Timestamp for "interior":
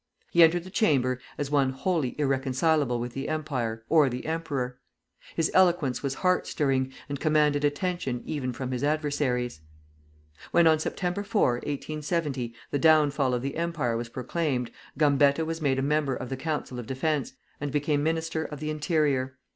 18.71-19.37